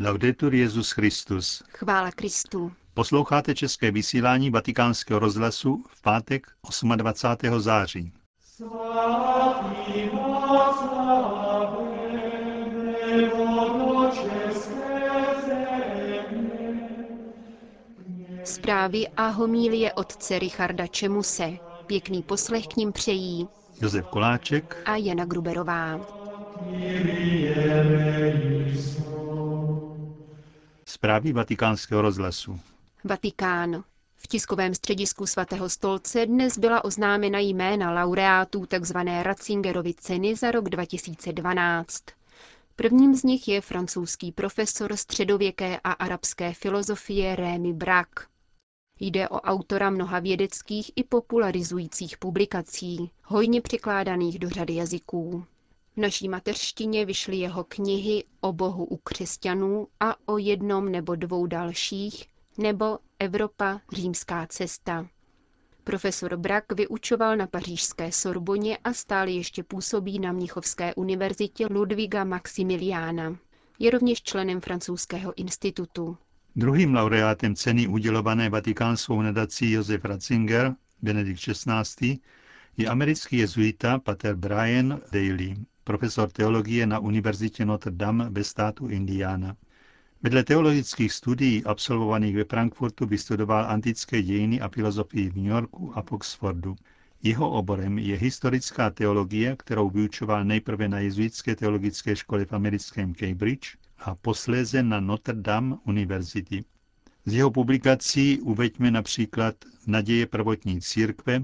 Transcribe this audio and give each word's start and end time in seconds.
Laudetur 0.00 0.54
Jezus 0.54 0.90
Christus. 0.90 1.62
Chvála 1.68 2.10
Kristu. 2.10 2.72
Posloucháte 2.94 3.54
české 3.54 3.90
vysílání 3.90 4.50
Vatikánského 4.50 5.20
rozhlasu 5.20 5.84
v 5.88 6.02
pátek 6.02 6.46
28. 6.96 7.60
září. 7.60 8.12
Zprávy 18.44 19.08
a 19.16 19.28
homílie 19.28 19.92
otce 19.92 20.38
Richarda 20.38 20.86
Čemuse. 20.86 21.58
Pěkný 21.86 22.22
poslech 22.22 22.66
k 22.66 22.76
ním 22.76 22.92
přejí 22.92 23.48
Josef 23.82 24.06
Koláček 24.06 24.82
a 24.84 24.96
Jana 24.96 25.24
Gruberová. 25.24 26.00
Zprávy 30.98 31.32
vatikánského 31.32 32.02
rozhlasu. 32.02 32.60
Vatikán. 33.04 33.84
V 34.16 34.26
tiskovém 34.26 34.74
středisku 34.74 35.26
svatého 35.26 35.68
stolce 35.68 36.26
dnes 36.26 36.58
byla 36.58 36.84
oznámena 36.84 37.38
jména 37.38 38.04
laureátů 38.04 38.66
tzv. 38.66 38.96
Ratzingerovy 39.22 39.94
ceny 39.94 40.36
za 40.36 40.50
rok 40.50 40.68
2012. 40.68 42.04
Prvním 42.76 43.14
z 43.14 43.22
nich 43.22 43.48
je 43.48 43.60
francouzský 43.60 44.32
profesor 44.32 44.96
středověké 44.96 45.80
a 45.84 45.92
arabské 45.92 46.54
filozofie 46.54 47.36
Rémy 47.36 47.72
Brak. 47.72 48.26
Jde 49.00 49.28
o 49.28 49.40
autora 49.40 49.90
mnoha 49.90 50.18
vědeckých 50.18 50.90
i 50.96 51.04
popularizujících 51.04 52.18
publikací, 52.18 53.10
hojně 53.24 53.60
překládaných 53.60 54.38
do 54.38 54.50
řady 54.50 54.74
jazyků. 54.74 55.44
V 55.98 56.00
naší 56.00 56.28
mateřštině 56.28 57.04
vyšly 57.06 57.36
jeho 57.36 57.64
knihy 57.64 58.24
o 58.40 58.52
Bohu 58.52 58.84
u 58.84 58.96
křesťanů 58.96 59.86
a 60.00 60.28
o 60.28 60.38
jednom 60.38 60.92
nebo 60.92 61.14
dvou 61.14 61.46
dalších, 61.46 62.26
nebo 62.58 62.98
Evropa, 63.18 63.80
římská 63.92 64.46
cesta. 64.46 65.06
Profesor 65.84 66.36
Brak 66.36 66.72
vyučoval 66.72 67.36
na 67.36 67.46
pařížské 67.46 68.12
Sorboně 68.12 68.78
a 68.84 68.92
stále 68.92 69.30
ještě 69.30 69.62
působí 69.62 70.18
na 70.18 70.32
Mnichovské 70.32 70.94
univerzitě 70.94 71.66
Ludviga 71.70 72.24
Maximiliána. 72.24 73.36
Je 73.78 73.90
rovněž 73.90 74.22
členem 74.22 74.60
francouzského 74.60 75.32
institutu. 75.38 76.16
Druhým 76.56 76.94
laureátem 76.94 77.54
ceny 77.54 77.86
udělované 77.86 78.50
vatikánskou 78.50 79.22
nadací 79.22 79.72
Josef 79.72 80.04
Ratzinger, 80.04 80.74
Benedikt 81.02 81.40
XVI., 81.40 82.18
je 82.76 82.88
americký 82.88 83.36
jezuita 83.36 83.98
pater 83.98 84.34
Brian 84.34 85.00
Daly, 85.12 85.56
profesor 85.88 86.30
teologie 86.30 86.86
na 86.86 86.98
Univerzitě 86.98 87.64
Notre 87.64 87.92
Dame 87.92 88.30
ve 88.30 88.44
státu 88.44 88.88
Indiana. 88.88 89.56
Vedle 90.22 90.44
teologických 90.44 91.12
studií 91.12 91.64
absolvovaných 91.64 92.36
ve 92.36 92.44
Frankfurtu 92.44 93.06
vystudoval 93.06 93.64
antické 93.64 94.22
dějiny 94.22 94.60
a 94.60 94.68
filozofii 94.68 95.30
v 95.30 95.36
New 95.36 95.46
Yorku 95.46 95.92
a 95.98 96.02
v 96.02 96.12
Oxfordu. 96.12 96.76
Jeho 97.22 97.50
oborem 97.50 97.98
je 97.98 98.16
historická 98.16 98.90
teologie, 98.90 99.56
kterou 99.56 99.90
vyučoval 99.90 100.44
nejprve 100.44 100.88
na 100.88 100.98
jezuitské 100.98 101.56
teologické 101.56 102.16
škole 102.16 102.44
v 102.44 102.52
americkém 102.52 103.14
Cambridge 103.14 103.76
a 103.98 104.14
posléze 104.14 104.82
na 104.82 105.00
Notre 105.00 105.34
Dame 105.34 105.76
univerzity. 105.84 106.64
Z 107.24 107.32
jeho 107.32 107.50
publikací 107.50 108.40
uveďme 108.40 108.90
například 108.90 109.54
Naděje 109.86 110.26
prvotní 110.26 110.80
církve 110.80 111.42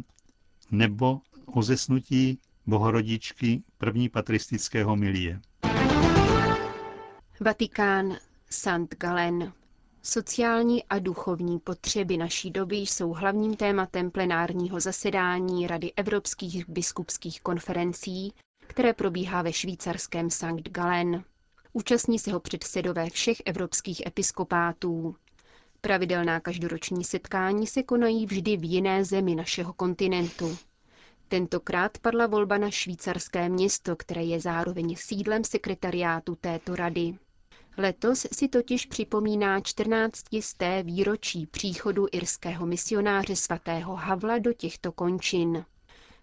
nebo 0.71 1.21
o 1.47 1.63
zesnutí 1.63 2.39
bohorodičky 2.67 3.63
první 3.79 4.09
patristického 4.09 4.97
milie. 4.97 5.41
Vatikán, 7.41 8.17
St. 8.51 8.95
Galen. 8.99 9.53
Sociální 10.03 10.85
a 10.85 10.99
duchovní 10.99 11.59
potřeby 11.59 12.17
naší 12.17 12.51
doby 12.51 12.77
jsou 12.77 13.13
hlavním 13.13 13.57
tématem 13.57 14.11
plenárního 14.11 14.81
zasedání 14.81 15.67
Rady 15.67 15.93
evropských 15.97 16.69
biskupských 16.69 17.41
konferencí, 17.41 18.33
které 18.67 18.93
probíhá 18.93 19.43
ve 19.43 19.53
švýcarském 19.53 20.31
St. 20.31 20.69
Galen. 20.71 21.25
Účastní 21.73 22.19
se 22.19 22.33
ho 22.33 22.41
předsedové 22.41 23.11
všech 23.11 23.37
evropských 23.45 24.07
episkopátů. 24.07 25.17
Pravidelná 25.81 26.41
každoroční 26.41 27.05
setkání 27.05 27.67
se 27.67 27.83
konají 27.83 28.27
vždy 28.27 28.57
v 28.57 28.65
jiné 28.65 29.05
zemi 29.05 29.35
našeho 29.35 29.73
kontinentu. 29.73 30.57
Tentokrát 31.29 31.99
padla 31.99 32.27
volba 32.27 32.59
na 32.59 32.71
švýcarské 32.71 33.49
město, 33.49 33.97
které 33.97 34.23
je 34.25 34.41
zároveň 34.41 34.97
sídlem 34.97 35.45
sekretariátu 35.45 36.35
této 36.41 36.77
rady. 36.77 37.19
Letos 37.79 38.27
si 38.33 38.49
totiž 38.49 38.87
připomíná 38.87 39.61
14. 39.61 40.25
sté 40.41 40.83
výročí 40.83 41.47
příchodu 41.47 42.07
irského 42.13 42.67
misionáře 42.67 43.37
svatého 43.37 43.95
Havla 43.97 44.39
do 44.39 44.53
těchto 44.53 44.93
končin. 44.93 45.65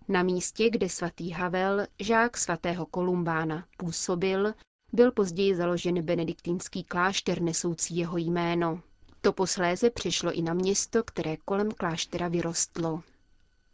Na 0.08 0.24
místě, 0.24 0.70
kde 0.70 0.90
svatý 0.90 1.30
Havel, 1.32 1.88
žák 2.00 2.38
svatého 2.38 2.86
Kolumbána, 2.86 3.66
působil, 3.78 4.54
byl 4.94 5.12
později 5.12 5.56
založen 5.56 6.02
benediktínský 6.02 6.84
klášter 6.84 7.42
nesoucí 7.42 7.98
jeho 7.98 8.18
jméno. 8.18 8.82
To 9.22 9.34
posléze 9.34 9.90
přišlo 9.90 10.32
i 10.32 10.42
na 10.42 10.54
město, 10.54 11.04
které 11.04 11.38
kolem 11.38 11.72
kláštera 11.72 12.28
vyrostlo. 12.28 13.04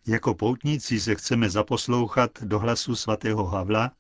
Jako 0.08 0.34
poutníci 0.34 1.00
se 1.00 1.16
chceme 1.16 1.50
zaposlouchat 1.50 2.44
do 2.44 2.60
hlasu 2.60 2.96
svatého 2.96 3.46
Havla, 3.46 3.92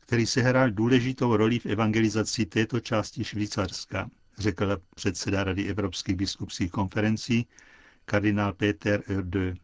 který 0.00 0.26
sehrál 0.26 0.70
důležitou 0.70 1.36
roli 1.36 1.58
v 1.58 1.66
evangelizaci 1.66 2.46
této 2.46 2.80
části 2.80 3.24
Švýcarska, 3.24 4.10
řekl 4.38 4.78
předseda 4.94 5.44
Rady 5.44 5.68
Evropských 5.68 6.16
biskupských 6.16 6.70
konferencí 6.70 7.46
kardinál 8.04 8.52
Peter 8.52 9.02
Erde. 9.06 9.54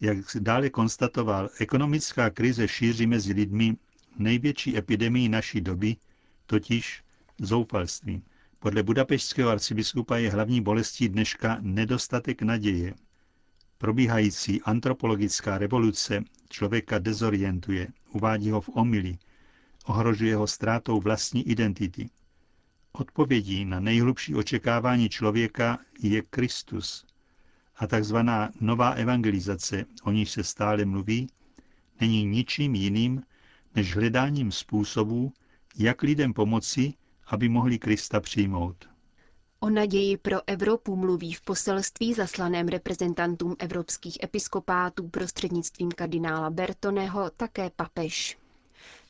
Jak 0.00 0.16
dále 0.38 0.70
konstatoval, 0.70 1.50
ekonomická 1.58 2.30
krize 2.30 2.68
šíří 2.68 3.06
mezi 3.06 3.32
lidmi 3.32 3.76
největší 4.18 4.76
epidemii 4.76 5.28
naší 5.28 5.60
doby, 5.60 5.96
totiž 6.46 7.02
zoufalství. 7.40 8.22
Podle 8.58 8.82
budapešského 8.82 9.50
arcibiskupa 9.50 10.16
je 10.16 10.30
hlavní 10.30 10.60
bolestí 10.60 11.08
dneška 11.08 11.58
nedostatek 11.60 12.42
naděje. 12.42 12.94
Probíhající 13.84 14.62
antropologická 14.62 15.58
revoluce 15.58 16.24
člověka 16.48 16.98
dezorientuje, 16.98 17.88
uvádí 18.12 18.50
ho 18.50 18.60
v 18.60 18.68
omily, 18.68 19.18
ohrožuje 19.84 20.36
ho 20.36 20.46
ztrátou 20.46 21.00
vlastní 21.00 21.48
identity. 21.48 22.10
Odpovědí 22.92 23.64
na 23.64 23.80
nejhlubší 23.80 24.34
očekávání 24.34 25.08
člověka 25.08 25.78
je 26.00 26.22
Kristus. 26.22 27.06
A 27.76 27.86
takzvaná 27.86 28.50
nová 28.60 28.90
evangelizace, 28.90 29.84
o 30.02 30.10
níž 30.10 30.30
se 30.30 30.44
stále 30.44 30.84
mluví, 30.84 31.30
není 32.00 32.24
ničím 32.24 32.74
jiným 32.74 33.22
než 33.74 33.94
hledáním 33.94 34.52
způsobů, 34.52 35.32
jak 35.76 36.02
lidem 36.02 36.32
pomoci, 36.32 36.94
aby 37.26 37.48
mohli 37.48 37.78
Krista 37.78 38.20
přijmout. 38.20 38.93
O 39.64 39.70
naději 39.70 40.16
pro 40.16 40.36
Evropu 40.46 40.96
mluví 40.96 41.32
v 41.32 41.40
poselství 41.40 42.14
zaslaném 42.14 42.68
reprezentantům 42.68 43.56
evropských 43.58 44.22
episkopátů 44.22 45.08
prostřednictvím 45.08 45.92
kardinála 45.92 46.50
Bertoneho 46.50 47.30
také 47.30 47.70
papež. 47.76 48.38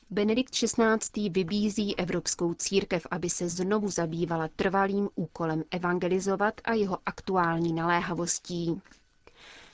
Benedikt 0.09 0.49
XVI. 0.53 1.29
vybízí 1.29 1.97
Evropskou 1.99 2.53
církev, 2.53 3.07
aby 3.11 3.29
se 3.29 3.49
znovu 3.49 3.89
zabývala 3.89 4.47
trvalým 4.55 5.09
úkolem 5.15 5.63
evangelizovat 5.71 6.61
a 6.63 6.73
jeho 6.73 6.97
aktuální 7.05 7.73
naléhavostí. 7.73 8.81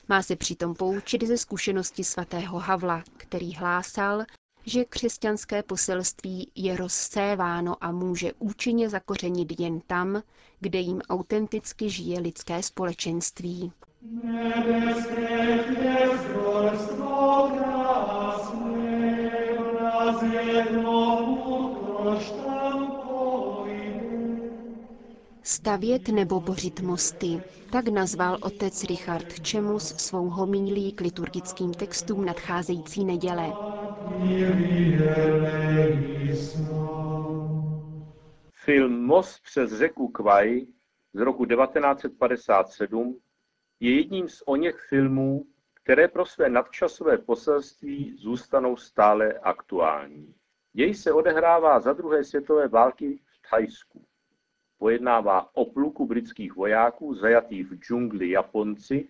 Má 0.08 0.22
se 0.22 0.36
přitom 0.36 0.74
poučit 0.74 1.22
ze 1.22 1.38
zkušenosti 1.38 2.04
svatého 2.04 2.58
Havla, 2.58 3.02
který 3.16 3.54
hlásal, 3.54 4.24
že 4.66 4.84
křesťanské 4.84 5.62
poselství 5.62 6.50
je 6.54 6.76
rozséváno 6.76 7.76
a 7.80 7.92
může 7.92 8.32
účinně 8.38 8.88
zakořenit 8.88 9.60
jen 9.60 9.80
tam, 9.80 10.22
kde 10.60 10.78
jim 10.78 11.00
autenticky 11.08 11.90
žije 11.90 12.20
lidské 12.20 12.62
společenství. 12.62 13.72
Stavět 25.42 26.08
nebo 26.08 26.40
bořit 26.40 26.80
mosty, 26.80 27.42
tak 27.70 27.88
nazval 27.88 28.38
otec 28.40 28.84
Richard 28.84 29.40
Čemus 29.40 29.94
svou 29.96 30.28
homílí 30.28 30.92
k 30.92 31.00
liturgickým 31.00 31.74
textům 31.74 32.24
nadcházející 32.24 33.04
neděle. 33.04 33.52
Film 38.64 39.04
Most 39.04 39.42
přes 39.42 39.72
řeku 39.72 40.08
Kvaj 40.08 40.66
z 41.12 41.20
roku 41.20 41.46
1957 41.46 43.20
je 43.80 43.96
jedním 43.96 44.28
z 44.28 44.42
oněch 44.46 44.86
filmů, 44.88 45.46
které 45.82 46.08
pro 46.08 46.26
své 46.26 46.48
nadčasové 46.48 47.18
poselství 47.18 48.16
zůstanou 48.16 48.76
stále 48.76 49.32
aktuální. 49.32 50.34
Jej 50.74 50.94
se 50.94 51.12
odehrává 51.12 51.80
za 51.80 51.92
druhé 51.92 52.24
světové 52.24 52.68
války 52.68 53.22
v 53.26 53.50
Thajsku. 53.50 54.04
pojednává 54.78 55.56
o 55.56 55.64
pluku 55.64 56.06
britských 56.06 56.56
vojáků 56.56 57.14
zajatých 57.14 57.66
v 57.66 57.74
džungli 57.74 58.30
Japonci, 58.30 59.08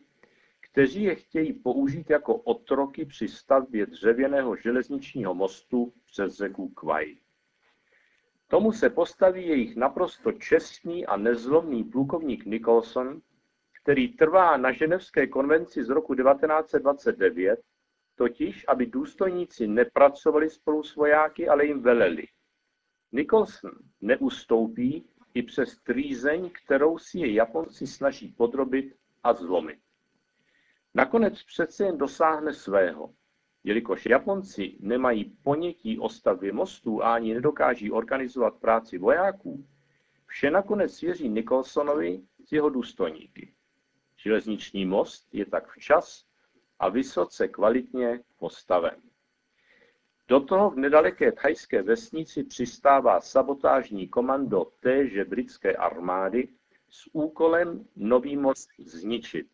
kteří 0.73 1.03
je 1.03 1.15
chtějí 1.15 1.53
použít 1.53 2.11
jako 2.11 2.37
otroky 2.37 3.05
při 3.05 3.29
stavbě 3.29 3.87
dřevěného 3.87 4.57
železničního 4.57 5.35
mostu 5.35 5.93
přes 6.07 6.35
řeku 6.35 6.69
Kwai. 6.69 7.19
Tomu 8.49 8.73
se 8.73 8.91
postaví 8.91 9.47
jejich 9.47 9.77
naprosto 9.77 10.33
čestný 10.33 11.07
a 11.07 11.17
nezlomný 11.17 11.85
plukovník 11.85 12.45
Nicholson, 12.45 13.21
který 13.83 14.09
trvá 14.09 14.57
na 14.57 14.73
ženevské 14.73 15.27
konvenci 15.27 15.85
z 15.85 15.89
roku 15.89 16.15
1929, 16.15 17.61
totiž, 18.15 18.65
aby 18.69 18.87
důstojníci 18.87 19.67
nepracovali 19.67 20.51
spolu 20.51 20.83
s 20.83 20.97
vojáky, 20.97 21.49
ale 21.49 21.67
jim 21.67 21.83
veleli. 21.83 22.25
Nicholson 23.13 23.71
neustoupí 24.01 25.07
i 25.35 25.43
přes 25.43 25.79
trýzeň, 25.79 26.51
kterou 26.65 26.99
si 26.99 27.19
je 27.19 27.33
Japonci 27.33 27.87
snaží 27.87 28.29
podrobit 28.29 28.95
a 29.23 29.35
zlomit. 29.35 29.79
Nakonec 30.95 31.43
přece 31.43 31.85
jen 31.85 31.99
dosáhne 31.99 32.55
svého. 32.55 33.15
Jelikož 33.65 34.07
Japonci 34.07 34.77
nemají 34.81 35.25
ponětí 35.25 35.99
o 35.99 36.09
stavbě 36.09 36.53
mostů 36.53 37.03
a 37.03 37.15
ani 37.15 37.35
nedokáží 37.35 37.91
organizovat 37.91 38.55
práci 38.55 38.99
vojáků, 38.99 39.67
vše 40.27 40.51
nakonec 40.51 40.95
svěří 40.95 41.29
Nicholsonovi 41.29 42.23
s 42.45 42.53
jeho 42.53 42.71
důstojníky. 42.71 43.55
Železniční 44.17 44.87
most 44.87 45.35
je 45.35 45.47
tak 45.47 45.69
včas 45.69 46.25
a 46.79 46.89
vysoce 46.89 47.49
kvalitně 47.49 48.21
postaven. 48.39 48.97
Do 50.29 50.41
toho 50.41 50.71
v 50.71 50.77
nedaleké 50.77 51.33
thajské 51.33 51.83
vesnici 51.83 52.45
přistává 52.45 53.21
sabotážní 53.21 54.09
komando 54.09 54.65
téže 54.81 55.25
britské 55.25 55.77
armády 55.77 56.49
s 56.89 57.11
úkolem 57.13 57.87
nový 57.97 58.37
most 58.37 58.69
zničit. 58.79 59.47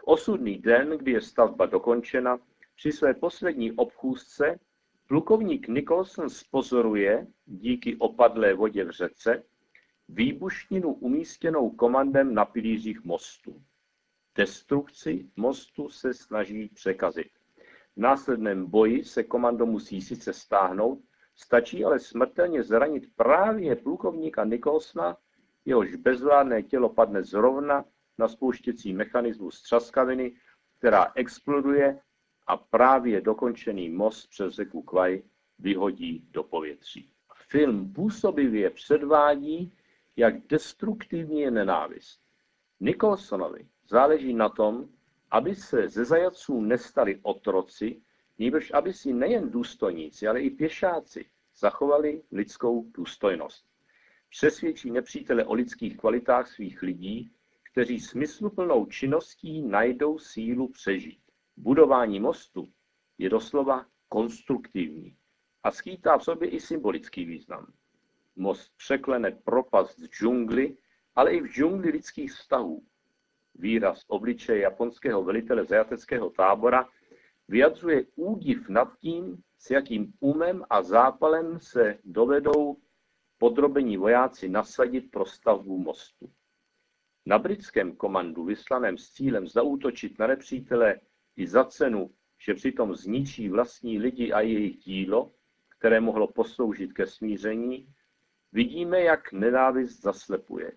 V 0.00 0.04
osudný 0.04 0.58
den, 0.58 0.90
kdy 0.90 1.12
je 1.12 1.20
stavba 1.20 1.66
dokončena, 1.66 2.38
při 2.76 2.92
své 2.92 3.14
poslední 3.14 3.72
obchůzce 3.72 4.58
plukovník 5.06 5.68
Nicholson 5.68 6.30
spozoruje, 6.30 7.26
díky 7.46 7.96
opadlé 7.96 8.54
vodě 8.54 8.84
v 8.84 8.90
řece, 8.90 9.42
výbušninu 10.08 10.92
umístěnou 10.92 11.70
komandem 11.70 12.34
na 12.34 12.44
pilířích 12.44 13.04
mostu. 13.04 13.62
Destrukci 14.36 15.30
mostu 15.36 15.88
se 15.88 16.14
snaží 16.14 16.68
překazit. 16.68 17.30
V 17.96 18.00
následném 18.00 18.66
boji 18.66 19.04
se 19.04 19.22
komando 19.24 19.66
musí 19.66 20.00
sice 20.02 20.32
stáhnout, 20.32 20.98
stačí 21.34 21.84
ale 21.84 22.00
smrtelně 22.00 22.62
zranit 22.62 23.04
právě 23.16 23.76
plukovníka 23.76 24.44
Nicholsona, 24.44 25.16
jehož 25.64 25.94
bezvládné 25.94 26.62
tělo 26.62 26.88
padne 26.88 27.24
zrovna 27.24 27.84
na 28.20 28.28
spouštěcí 28.28 28.92
mechanismus 28.92 29.62
třaskaviny, 29.62 30.32
která 30.78 31.12
exploduje 31.14 32.00
a 32.46 32.56
právě 32.56 33.20
dokončený 33.20 33.88
most 33.88 34.26
přes 34.26 34.54
řeku 34.54 34.82
Kwai 34.82 35.22
vyhodí 35.58 36.28
do 36.30 36.42
povětří. 36.42 37.10
Film 37.48 37.92
působivě 37.92 38.70
předvádí, 38.70 39.72
jak 40.16 40.46
destruktivní 40.46 41.40
je 41.40 41.50
nenávist. 41.50 42.20
Nicholsonovi 42.80 43.66
záleží 43.88 44.34
na 44.34 44.48
tom, 44.48 44.88
aby 45.30 45.54
se 45.54 45.88
ze 45.88 46.04
zajaců 46.04 46.60
nestali 46.60 47.18
otroci, 47.22 48.02
nebož 48.38 48.72
aby 48.74 48.92
si 48.92 49.12
nejen 49.12 49.50
důstojníci, 49.50 50.28
ale 50.28 50.40
i 50.40 50.50
pěšáci 50.50 51.24
zachovali 51.56 52.22
lidskou 52.32 52.90
důstojnost. 52.94 53.64
Přesvědčí 54.30 54.90
nepřítele 54.90 55.44
o 55.44 55.54
lidských 55.54 55.96
kvalitách 55.96 56.48
svých 56.48 56.82
lidí, 56.82 57.30
kteří 57.72 58.00
smysluplnou 58.00 58.86
činností 58.86 59.62
najdou 59.62 60.18
sílu 60.18 60.68
přežít. 60.68 61.20
Budování 61.56 62.20
mostu 62.20 62.72
je 63.18 63.30
doslova 63.30 63.86
konstruktivní 64.08 65.16
a 65.62 65.70
skýtá 65.70 66.18
v 66.18 66.24
sobě 66.24 66.48
i 66.48 66.60
symbolický 66.60 67.24
význam. 67.24 67.72
Most 68.36 68.72
překlene 68.76 69.30
propast 69.30 69.98
z 69.98 70.08
džungly, 70.08 70.76
ale 71.14 71.34
i 71.34 71.40
v 71.40 71.46
džungli 71.46 71.90
lidských 71.90 72.32
vztahů. 72.32 72.82
Výraz 73.54 74.04
obličeje 74.08 74.60
japonského 74.60 75.24
velitele 75.24 75.64
zajateckého 75.64 76.30
tábora 76.30 76.88
vyjadřuje 77.48 78.06
údiv 78.16 78.68
nad 78.68 78.98
tím, 78.98 79.42
s 79.58 79.70
jakým 79.70 80.12
umem 80.20 80.64
a 80.70 80.82
zápalem 80.82 81.60
se 81.60 81.98
dovedou 82.04 82.76
podrobení 83.38 83.96
vojáci 83.96 84.48
nasadit 84.48 85.10
pro 85.10 85.26
stavbu 85.26 85.78
mostu. 85.78 86.32
Na 87.26 87.38
britském 87.38 87.96
komandu 87.96 88.44
vyslaném 88.44 88.98
s 88.98 89.10
cílem 89.10 89.48
zaútočit 89.48 90.18
na 90.18 90.26
nepřítele 90.26 91.00
i 91.36 91.46
za 91.46 91.64
cenu, 91.64 92.10
že 92.38 92.54
přitom 92.54 92.94
zničí 92.94 93.48
vlastní 93.48 93.98
lidi 93.98 94.32
a 94.32 94.40
jejich 94.40 94.76
dílo, 94.76 95.32
které 95.68 96.00
mohlo 96.00 96.28
posloužit 96.28 96.92
ke 96.92 97.06
smíření, 97.06 97.88
vidíme, 98.52 99.00
jak 99.00 99.32
nenávist 99.32 100.02
zaslepuje. 100.02 100.72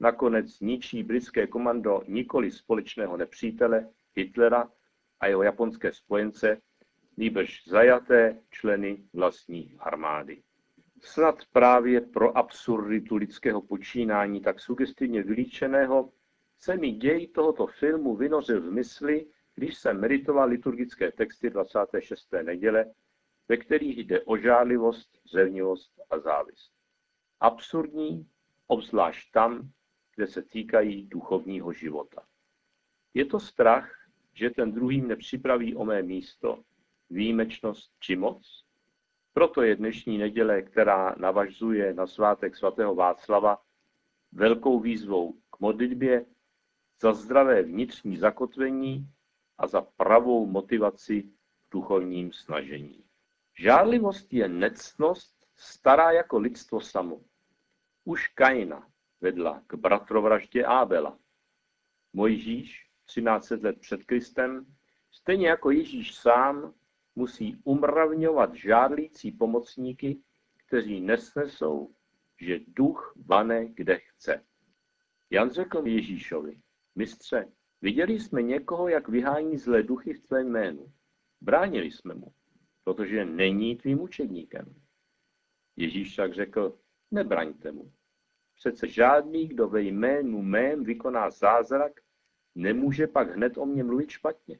Nakonec 0.00 0.46
zničí 0.46 1.02
britské 1.02 1.46
komando 1.46 2.02
nikoli 2.08 2.50
společného 2.50 3.16
nepřítele 3.16 3.88
Hitlera 4.14 4.70
a 5.20 5.26
jeho 5.26 5.42
japonské 5.42 5.92
spojence, 5.92 6.60
nýbrž 7.16 7.62
zajaté 7.66 8.42
členy 8.50 9.04
vlastní 9.12 9.76
armády. 9.78 10.42
Snad 11.06 11.44
právě 11.52 12.00
pro 12.00 12.38
absurditu 12.38 13.16
lidského 13.16 13.62
počínání 13.62 14.40
tak 14.40 14.60
sugestivně 14.60 15.22
vylíčeného 15.22 16.12
se 16.58 16.76
mi 16.76 16.90
děj 16.92 17.28
tohoto 17.28 17.66
filmu 17.66 18.16
vynořil 18.16 18.60
v 18.60 18.72
mysli, 18.72 19.26
když 19.54 19.74
jsem 19.78 20.00
meditoval 20.00 20.48
liturgické 20.48 21.12
texty 21.12 21.50
26. 21.50 22.32
neděle, 22.42 22.92
ve 23.48 23.56
kterých 23.56 23.98
jde 23.98 24.20
o 24.20 24.36
žádlivost, 24.36 25.20
zevnivost 25.32 26.00
a 26.10 26.18
závist. 26.18 26.72
Absurdní, 27.40 28.26
obzvlášť 28.66 29.32
tam, 29.32 29.70
kde 30.16 30.26
se 30.26 30.42
týkají 30.42 31.06
duchovního 31.06 31.72
života. 31.72 32.22
Je 33.14 33.24
to 33.24 33.40
strach, 33.40 34.08
že 34.32 34.50
ten 34.50 34.72
druhý 34.72 35.00
nepřipraví 35.00 35.76
o 35.76 35.84
mé 35.84 36.02
místo, 36.02 36.62
výjimečnost 37.10 37.92
či 38.00 38.16
moc? 38.16 38.65
Proto 39.36 39.62
je 39.62 39.76
dnešní 39.76 40.18
neděle, 40.18 40.62
která 40.62 41.14
navažuje 41.18 41.94
na 41.94 42.06
svátek 42.06 42.56
svatého 42.56 42.94
Václava, 42.94 43.62
velkou 44.32 44.80
výzvou 44.80 45.32
k 45.32 45.60
modlitbě 45.60 46.26
za 47.00 47.12
zdravé 47.12 47.62
vnitřní 47.62 48.16
zakotvení 48.16 49.08
a 49.58 49.66
za 49.66 49.80
pravou 49.80 50.46
motivaci 50.46 51.22
v 51.22 51.70
duchovním 51.70 52.32
snažení. 52.32 53.04
Žádlivost 53.58 54.32
je 54.32 54.48
nectnost 54.48 55.46
stará 55.56 56.12
jako 56.12 56.38
lidstvo 56.38 56.80
samo. 56.80 57.20
Už 58.04 58.28
Kaina 58.28 58.88
vedla 59.20 59.62
k 59.66 59.74
bratrovraždě 59.74 60.64
Ábela. 60.64 61.18
Mojžíš, 62.12 62.86
13 63.04 63.50
let 63.50 63.80
před 63.80 64.04
Kristem, 64.04 64.66
stejně 65.10 65.48
jako 65.48 65.70
Ježíš 65.70 66.14
sám, 66.14 66.74
musí 67.16 67.56
umravňovat 67.64 68.54
žádlící 68.54 69.32
pomocníky, 69.32 70.20
kteří 70.66 71.00
nesnesou, 71.00 71.94
že 72.40 72.60
duch 72.66 73.14
vane 73.26 73.66
kde 73.66 73.98
chce. 73.98 74.44
Jan 75.30 75.50
řekl 75.50 75.86
Ježíšovi, 75.86 76.60
mistře, 76.94 77.52
viděli 77.82 78.20
jsme 78.20 78.42
někoho, 78.42 78.88
jak 78.88 79.08
vyhání 79.08 79.58
zlé 79.58 79.82
duchy 79.82 80.14
v 80.14 80.20
tvém 80.20 80.48
jménu. 80.48 80.92
Bránili 81.40 81.90
jsme 81.90 82.14
mu, 82.14 82.34
protože 82.84 83.24
není 83.24 83.76
tvým 83.76 84.00
učedníkem. 84.00 84.74
Ježíš 85.76 86.10
však 86.10 86.34
řekl, 86.34 86.78
nebraňte 87.10 87.72
mu. 87.72 87.92
Přece 88.54 88.88
žádný, 88.88 89.48
kdo 89.48 89.68
ve 89.68 89.82
jménu 89.82 90.42
mém 90.42 90.84
vykoná 90.84 91.30
zázrak, 91.30 92.00
nemůže 92.54 93.06
pak 93.06 93.30
hned 93.30 93.58
o 93.58 93.66
mě 93.66 93.84
mluvit 93.84 94.10
špatně. 94.10 94.58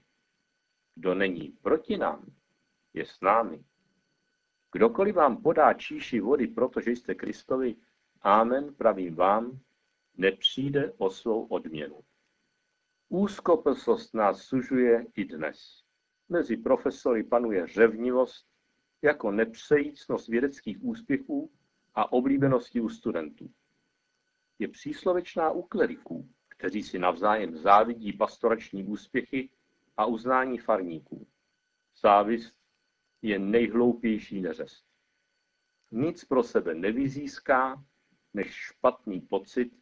Kdo 0.95 1.15
není 1.15 1.49
proti 1.63 1.97
nám, 1.97 2.27
je 2.97 3.07
s 3.07 3.21
námi. 3.21 3.65
Kdokoliv 4.73 5.15
vám 5.15 5.43
podá 5.43 5.73
číši 5.73 6.21
vody, 6.21 6.47
protože 6.47 6.91
jste 6.91 7.15
Kristovi, 7.15 7.77
amen, 8.23 8.75
pravím 8.75 9.15
vám, 9.15 9.61
nepřijde 10.17 10.93
o 10.99 11.11
svou 11.11 11.47
odměnu. 11.47 12.01
Úzkoplsost 13.09 14.15
nás 14.15 14.43
sužuje 14.43 15.07
i 15.17 15.25
dnes. 15.25 15.83
Mezi 16.29 16.57
profesory 16.57 17.25
panuje 17.25 17.67
řevnivost 17.67 18.47
jako 19.03 19.31
nepřejícnost 19.31 20.29
vědeckých 20.29 20.85
úspěchů 20.85 21.51
a 21.95 22.13
oblíbenosti 22.13 22.81
u 22.81 22.89
studentů. 22.89 23.51
Je 24.59 24.69
příslovečná 24.69 25.51
u 25.51 25.63
kleriků, 25.63 26.29
kteří 26.49 26.83
si 26.83 26.99
navzájem 26.99 27.57
závidí 27.57 28.13
pastorační 28.13 28.85
úspěchy 28.85 29.51
a 29.97 30.07
uznání 30.07 30.59
farníků. 30.59 31.27
Závist 32.01 32.56
je 33.29 33.39
nejhloupější 33.39 34.41
neřest. 34.41 34.85
Nic 35.91 36.25
pro 36.25 36.43
sebe 36.43 36.75
nevyzíská, 36.75 37.85
než 38.35 38.47
špatný 38.55 39.21
pocit 39.21 39.73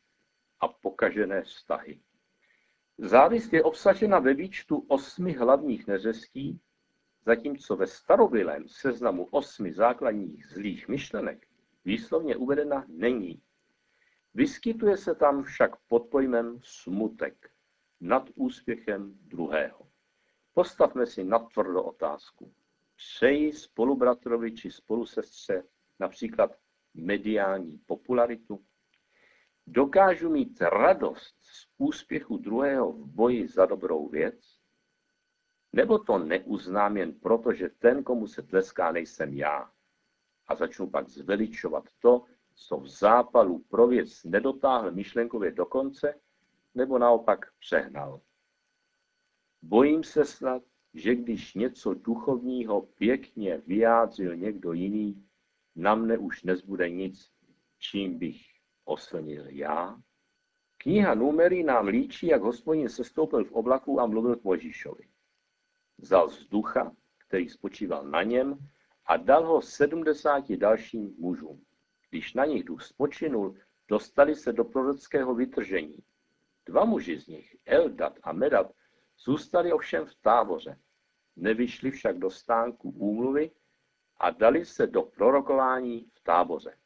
a 0.60 0.68
pokažené 0.68 1.42
vztahy. 1.42 2.00
Závist 2.98 3.52
je 3.52 3.62
obsažena 3.62 4.18
ve 4.18 4.34
výčtu 4.34 4.84
osmi 4.88 5.32
hlavních 5.32 5.86
neřestí, 5.86 6.60
zatímco 7.26 7.76
ve 7.76 7.86
starobilém 7.86 8.68
seznamu 8.68 9.24
osmi 9.24 9.72
základních 9.72 10.46
zlých 10.46 10.88
myšlenek 10.88 11.46
výslovně 11.84 12.36
uvedena 12.36 12.84
není. 12.88 13.42
Vyskytuje 14.34 14.96
se 14.96 15.14
tam 15.14 15.42
však 15.42 15.76
pod 15.88 16.08
pojmem 16.10 16.60
smutek 16.62 17.50
nad 18.00 18.30
úspěchem 18.34 19.14
druhého. 19.20 19.88
Postavme 20.54 21.06
si 21.06 21.24
natvrdo 21.24 21.82
otázku. 21.82 22.54
Přeji 23.04 23.52
spolubratrovi 23.52 24.52
či 24.52 24.70
spolusestře 24.70 25.64
například 26.00 26.58
mediální 26.94 27.78
popularitu? 27.78 28.64
Dokážu 29.66 30.30
mít 30.30 30.60
radost 30.60 31.36
z 31.40 31.68
úspěchu 31.78 32.36
druhého 32.36 32.92
v 32.92 33.06
boji 33.06 33.48
za 33.48 33.66
dobrou 33.66 34.08
věc? 34.08 34.60
Nebo 35.72 35.98
to 35.98 36.18
neuznám 36.18 36.96
jen 36.96 37.12
proto, 37.12 37.52
že 37.52 37.68
ten, 37.68 38.04
komu 38.04 38.26
se 38.26 38.42
tleská, 38.42 38.92
nejsem 38.92 39.34
já? 39.34 39.70
A 40.48 40.54
začnu 40.54 40.90
pak 40.90 41.08
zveličovat 41.08 41.84
to, 41.98 42.24
co 42.54 42.76
v 42.76 42.88
zápalu 42.88 43.58
pro 43.58 43.86
věc 43.86 44.24
nedotáhl 44.24 44.90
myšlenkově 44.90 45.52
do 45.52 45.66
konce, 45.66 46.20
nebo 46.74 46.98
naopak 46.98 47.52
přehnal. 47.58 48.20
Bojím 49.62 50.04
se 50.04 50.24
snad, 50.24 50.62
že 50.94 51.14
když 51.14 51.54
něco 51.54 51.94
duchovního 51.94 52.82
pěkně 52.82 53.62
vyjádřil 53.66 54.36
někdo 54.36 54.72
jiný, 54.72 55.26
na 55.76 55.94
mne 55.94 56.18
už 56.18 56.42
nezbude 56.42 56.90
nic, 56.90 57.30
čím 57.78 58.18
bych 58.18 58.40
oslnil 58.84 59.44
já. 59.48 59.96
Kniha 60.78 61.14
Numery 61.14 61.62
nám 61.62 61.86
líčí, 61.86 62.26
jak 62.26 62.42
hospodin 62.42 62.88
sestoupil 62.88 63.44
v 63.44 63.52
oblaku 63.52 64.00
a 64.00 64.06
mluvil 64.06 64.36
k 64.36 64.44
Možíšovi. 64.44 65.04
Vzal 65.98 66.28
z 66.28 66.46
ducha, 66.46 66.92
který 67.18 67.48
spočíval 67.48 68.04
na 68.04 68.22
něm, 68.22 68.58
a 69.06 69.16
dal 69.16 69.46
ho 69.46 69.62
sedmdesáti 69.62 70.56
dalším 70.56 71.14
mužům. 71.18 71.64
Když 72.10 72.34
na 72.34 72.44
nich 72.44 72.64
duch 72.64 72.82
spočinul, 72.82 73.56
dostali 73.88 74.34
se 74.34 74.52
do 74.52 74.64
prorockého 74.64 75.34
vytržení. 75.34 75.98
Dva 76.66 76.84
muži 76.84 77.18
z 77.18 77.26
nich, 77.26 77.56
Eldat 77.66 78.18
a 78.22 78.32
Medat, 78.32 78.72
zůstali 79.18 79.72
ovšem 79.72 80.06
v 80.06 80.14
táboře. 80.14 80.78
Nevyšli 81.36 81.90
však 81.90 82.18
do 82.18 82.30
stánku 82.30 82.90
úmluvy 82.90 83.50
a 84.18 84.30
dali 84.30 84.64
se 84.64 84.86
do 84.86 85.02
prorokování 85.02 86.10
v 86.12 86.20
táboře. 86.20 86.76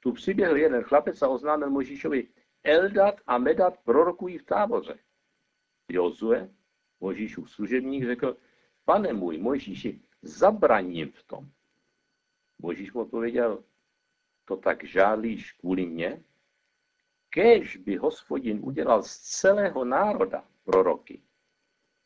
Tu 0.00 0.12
přiběhl 0.12 0.56
jeden 0.56 0.82
chlapec 0.82 1.22
a 1.22 1.28
oznámil 1.28 1.70
Možíšovi, 1.70 2.28
Eldat 2.64 3.20
a 3.26 3.38
Medat 3.38 3.78
prorokují 3.84 4.38
v 4.38 4.46
táboře. 4.46 4.98
Jozue, 5.88 6.50
Možíšův 7.00 7.50
služebník, 7.50 8.04
řekl, 8.04 8.36
pane 8.84 9.12
můj 9.12 9.38
Možíši, 9.38 10.00
zabraním 10.22 11.12
v 11.12 11.22
tom. 11.22 11.50
Možíš 12.58 12.92
mu 12.92 13.00
odpověděl, 13.00 13.64
to 14.44 14.56
tak 14.56 14.84
žádlíš 14.84 15.52
kvůli 15.52 15.86
mně? 15.86 16.24
Kéž 17.30 17.76
by 17.76 17.96
hospodin 17.96 18.60
udělal 18.62 19.02
z 19.02 19.18
celého 19.18 19.84
národa 19.84 20.48
proroky. 20.64 21.22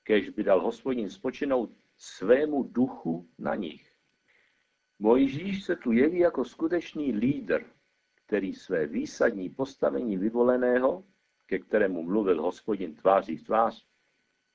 Kéž 0.04 0.30
by 0.30 0.44
dal 0.44 0.60
hospodin 0.60 1.10
spočinout 1.10 1.70
svému 1.96 2.62
duchu 2.62 3.28
na 3.38 3.54
nich. 3.54 3.92
Mojžíš 4.98 5.64
se 5.64 5.76
tu 5.76 5.92
jeví 5.92 6.18
jako 6.18 6.44
skutečný 6.44 7.12
lídr, 7.12 7.64
který 8.14 8.54
své 8.54 8.86
výsadní 8.86 9.50
postavení 9.50 10.16
vyvoleného, 10.16 11.04
ke 11.46 11.58
kterému 11.58 12.02
mluvil 12.02 12.42
hospodin 12.42 12.94
tváří 12.94 13.36
v 13.36 13.44
tvář, 13.44 13.86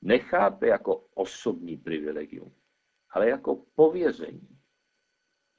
nechápe 0.01 0.67
jako 0.67 0.95
osobní 1.13 1.77
privilegium, 1.77 2.53
ale 3.09 3.29
jako 3.29 3.65
pověření. 3.75 4.59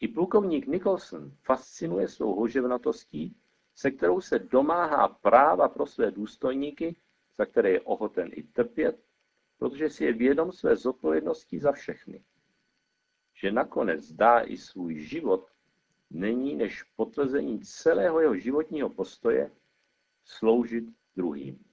I 0.00 0.08
plukovník 0.08 0.66
Nicholson 0.66 1.32
fascinuje 1.42 2.08
svou 2.08 2.34
hoževnatostí, 2.34 3.36
se 3.74 3.90
kterou 3.90 4.20
se 4.20 4.38
domáhá 4.38 5.08
práva 5.08 5.68
pro 5.68 5.86
své 5.86 6.10
důstojníky, 6.10 6.96
za 7.38 7.46
které 7.46 7.70
je 7.70 7.80
ochoten 7.80 8.30
i 8.32 8.42
trpět, 8.42 9.09
protože 9.60 9.90
si 9.90 10.04
je 10.04 10.12
vědom 10.12 10.52
své 10.52 10.76
zodpovědnosti 10.76 11.60
za 11.60 11.72
všechny 11.72 12.24
že 13.40 13.52
nakonec 13.52 14.12
dá 14.12 14.40
i 14.40 14.56
svůj 14.56 15.00
život, 15.00 15.50
není 16.10 16.56
než 16.56 16.82
potvrzení 16.82 17.60
celého 17.60 18.20
jeho 18.20 18.36
životního 18.36 18.90
postoje 18.90 19.50
sloužit 20.24 20.84
druhým. 21.16 21.64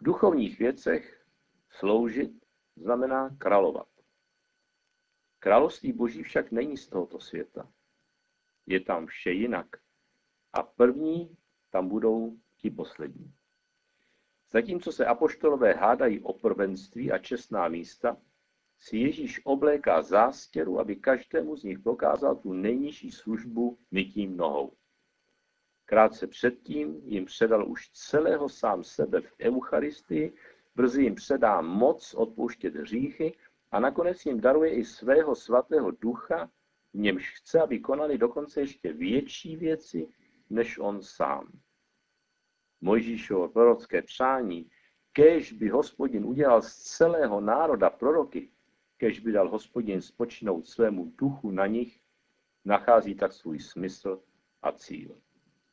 V 0.00 0.04
duchovních 0.04 0.58
věcech 0.58 1.26
sloužit 1.70 2.30
znamená 2.76 3.36
královat. 3.38 3.88
Království 5.38 5.92
boží 5.92 6.22
však 6.22 6.52
není 6.52 6.76
z 6.76 6.88
tohoto 6.88 7.20
světa. 7.20 7.72
Je 8.66 8.80
tam 8.80 9.06
vše 9.06 9.30
jinak. 9.30 9.66
A 10.52 10.62
první 10.62 11.36
tam 11.70 11.88
budou 11.88 12.36
ti 12.56 12.70
poslední. 12.70 13.34
Zatímco 14.52 14.92
se 14.92 15.06
apoštolové 15.06 15.72
hádají 15.72 16.20
o 16.20 16.32
prvenství 16.32 17.12
a 17.12 17.18
čestná 17.18 17.68
místa, 17.68 18.16
si 18.78 18.96
Ježíš 18.96 19.40
obléká 19.44 20.02
zástěru, 20.02 20.80
aby 20.80 20.96
každému 20.96 21.56
z 21.56 21.62
nich 21.64 21.78
dokázal 21.78 22.36
tu 22.36 22.52
nejnižší 22.52 23.10
službu 23.10 23.78
mytím 23.90 24.36
nohou. 24.36 24.72
Krátce 25.84 26.26
předtím 26.26 27.00
jim 27.04 27.24
předal 27.24 27.70
už 27.70 27.90
celého 27.90 28.48
sám 28.48 28.84
sebe 28.84 29.20
v 29.20 29.32
Eucharistii, 29.40 30.32
brzy 30.74 31.02
jim 31.02 31.14
předá 31.14 31.60
moc 31.60 32.14
odpouštět 32.14 32.74
hříchy 32.74 33.36
a 33.70 33.80
nakonec 33.80 34.26
jim 34.26 34.40
daruje 34.40 34.74
i 34.74 34.84
svého 34.84 35.34
svatého 35.34 35.90
ducha, 35.90 36.50
v 36.94 36.98
němž 36.98 37.34
chce, 37.38 37.60
aby 37.60 37.78
konali 37.80 38.18
dokonce 38.18 38.60
ještě 38.60 38.92
větší 38.92 39.56
věci, 39.56 40.08
než 40.50 40.78
on 40.78 41.02
sám. 41.02 41.52
Mojžíšovo 42.80 43.48
prorocké 43.48 44.02
přání, 44.02 44.70
kéž 45.12 45.52
by 45.52 45.68
hospodin 45.68 46.24
udělal 46.24 46.62
z 46.62 46.74
celého 46.74 47.40
národa 47.40 47.90
proroky, 47.90 48.50
kež 48.96 49.20
by 49.20 49.32
dal 49.32 49.48
hospodin 49.48 50.02
spočinout 50.02 50.66
svému 50.66 51.12
duchu 51.18 51.50
na 51.50 51.66
nich, 51.66 52.00
nachází 52.64 53.14
tak 53.14 53.32
svůj 53.32 53.60
smysl 53.60 54.22
a 54.62 54.72
cíl. 54.72 55.20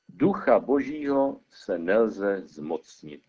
Ducha 0.09 0.59
božího 0.59 1.41
se 1.49 1.77
nelze 1.77 2.41
zmocnit. 2.45 3.21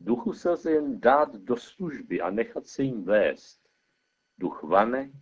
Duchu 0.00 0.32
se 0.32 0.50
lze 0.50 0.70
jen 0.70 1.00
dát 1.00 1.36
do 1.36 1.56
služby 1.56 2.20
a 2.20 2.30
nechat 2.30 2.66
se 2.66 2.82
jim 2.82 3.04
vést. 3.04 3.68
Duch 4.38 4.62
vane 4.62 5.12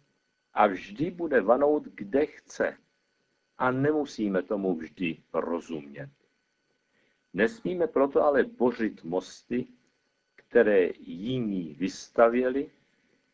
a 0.52 0.66
vždy 0.66 1.10
bude 1.10 1.40
vanout, 1.40 1.82
kde 1.84 2.26
chce. 2.26 2.76
A 3.58 3.70
nemusíme 3.70 4.42
tomu 4.42 4.74
vždy 4.74 5.22
rozumět. 5.32 6.10
Nesmíme 7.34 7.86
proto 7.86 8.22
ale 8.22 8.44
bořit 8.44 9.04
mosty, 9.04 9.66
které 10.34 10.88
jiní 10.98 11.74
vystavěli 11.74 12.70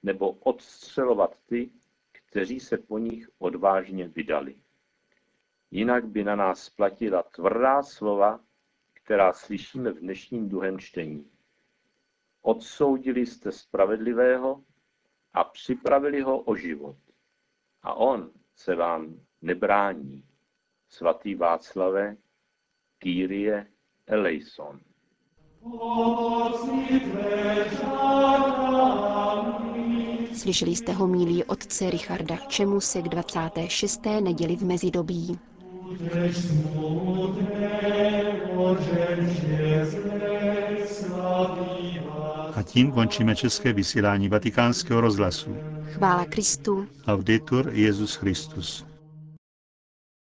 nebo 0.02 0.30
odstřelovat 0.30 1.38
ty, 1.46 1.70
kteří 2.12 2.60
se 2.60 2.78
po 2.78 2.98
nich 2.98 3.30
odvážně 3.38 4.08
vydali. 4.08 4.56
Jinak 5.70 6.06
by 6.06 6.24
na 6.24 6.36
nás 6.36 6.70
platila 6.70 7.22
tvrdá 7.22 7.82
slova, 7.82 8.40
která 8.92 9.32
slyšíme 9.32 9.90
v 9.92 10.00
dnešním 10.00 10.48
druhém 10.48 10.78
čtení. 10.78 11.30
Odsoudili 12.42 13.26
jste 13.26 13.52
spravedlivého 13.52 14.64
a 15.32 15.44
připravili 15.44 16.20
ho 16.20 16.40
o 16.40 16.56
život. 16.56 16.96
A 17.82 17.94
on 17.94 18.30
se 18.54 18.74
vám 18.74 19.20
nebrání. 19.42 20.24
Svatý 20.88 21.34
Václave, 21.34 22.16
Kyrie 22.98 23.66
eleison. 24.08 24.80
Slyšeli 30.34 30.76
jste 30.76 30.92
homílí 30.92 31.44
otce 31.44 31.90
Richarda 31.90 32.36
Čemuse 32.36 33.02
k 33.02 33.08
26. 33.08 34.00
neděli 34.20 34.56
v 34.56 34.62
mezidobí. 34.64 35.38
A 42.54 42.62
tím 42.62 42.92
končíme 42.92 43.36
české 43.36 43.72
vysílání 43.72 44.28
vatikánského 44.28 45.00
rozhlasu. 45.00 45.56
Chvála 45.92 46.24
Kristu. 46.24 46.86
Laudetur 47.06 47.70
Jezus 47.72 48.14
Christus. 48.14 48.87